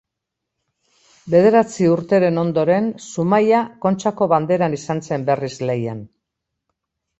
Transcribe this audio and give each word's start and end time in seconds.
Bederatzi 1.33 1.89
urteren 1.97 2.39
ondoren 2.45 2.89
Zumaia 3.09 3.61
Kontxako 3.87 4.31
Banderan 4.35 4.79
izan 4.81 5.05
zen 5.11 5.31
berriz 5.31 5.55
lehian. 5.71 6.05